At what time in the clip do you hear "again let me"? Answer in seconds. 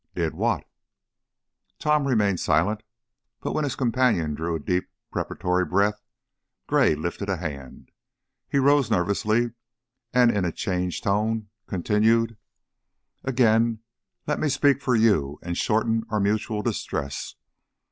13.23-14.49